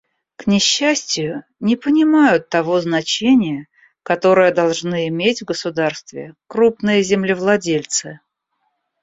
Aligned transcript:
К 0.35 0.47
несчастию, 0.47 1.43
не 1.59 1.75
понимают 1.75 2.49
того 2.49 2.81
значения, 2.81 3.67
которое 4.01 4.51
должны 4.51 5.07
иметь 5.09 5.43
в 5.43 5.45
государстве 5.45 6.33
крупные 6.47 7.03
землевладельцы. 7.03 8.19